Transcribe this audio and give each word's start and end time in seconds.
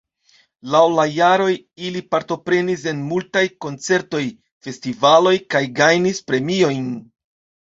Laŭ 0.75 0.79
la 0.93 1.03
jaroj 1.17 1.51
ili 1.89 2.01
partoprenis 2.15 2.85
en 2.93 3.03
multaj 3.11 3.43
koncertoj, 3.67 4.23
festivaloj 4.69 5.35
kaj 5.55 5.63
gajnis 5.83 6.25
premiojn. 6.33 6.91